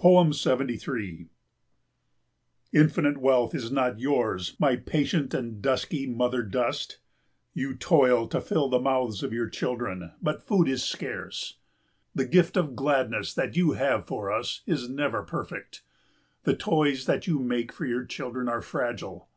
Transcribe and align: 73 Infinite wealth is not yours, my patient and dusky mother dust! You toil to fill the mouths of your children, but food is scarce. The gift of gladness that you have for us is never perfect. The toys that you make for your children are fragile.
73 0.00 1.26
Infinite 2.72 3.18
wealth 3.18 3.52
is 3.52 3.68
not 3.72 3.98
yours, 3.98 4.54
my 4.60 4.76
patient 4.76 5.34
and 5.34 5.60
dusky 5.60 6.06
mother 6.06 6.44
dust! 6.44 7.00
You 7.52 7.74
toil 7.74 8.28
to 8.28 8.40
fill 8.40 8.68
the 8.68 8.78
mouths 8.78 9.24
of 9.24 9.32
your 9.32 9.48
children, 9.48 10.12
but 10.22 10.44
food 10.46 10.68
is 10.68 10.84
scarce. 10.84 11.58
The 12.14 12.26
gift 12.28 12.56
of 12.56 12.76
gladness 12.76 13.34
that 13.34 13.56
you 13.56 13.72
have 13.72 14.06
for 14.06 14.30
us 14.30 14.62
is 14.68 14.88
never 14.88 15.24
perfect. 15.24 15.82
The 16.44 16.54
toys 16.54 17.06
that 17.06 17.26
you 17.26 17.40
make 17.40 17.72
for 17.72 17.86
your 17.86 18.04
children 18.04 18.48
are 18.48 18.62
fragile. 18.62 19.28